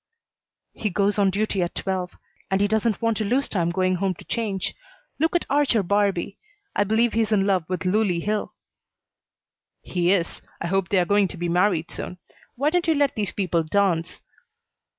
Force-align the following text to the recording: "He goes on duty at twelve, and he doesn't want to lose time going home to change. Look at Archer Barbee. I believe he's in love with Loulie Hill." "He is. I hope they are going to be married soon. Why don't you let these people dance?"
"He 0.73 0.89
goes 0.89 1.19
on 1.19 1.29
duty 1.29 1.61
at 1.61 1.75
twelve, 1.75 2.17
and 2.49 2.59
he 2.59 2.67
doesn't 2.67 3.03
want 3.03 3.17
to 3.17 3.23
lose 3.23 3.47
time 3.47 3.69
going 3.69 3.97
home 3.97 4.15
to 4.15 4.25
change. 4.25 4.73
Look 5.19 5.35
at 5.35 5.45
Archer 5.47 5.83
Barbee. 5.83 6.37
I 6.75 6.83
believe 6.85 7.13
he's 7.13 7.31
in 7.31 7.45
love 7.45 7.65
with 7.69 7.85
Loulie 7.85 8.21
Hill." 8.23 8.55
"He 9.83 10.11
is. 10.11 10.41
I 10.59 10.65
hope 10.65 10.89
they 10.89 10.97
are 10.97 11.05
going 11.05 11.27
to 11.27 11.37
be 11.37 11.49
married 11.49 11.91
soon. 11.91 12.17
Why 12.55 12.71
don't 12.71 12.87
you 12.87 12.95
let 12.95 13.13
these 13.13 13.29
people 13.31 13.61
dance?" 13.61 14.21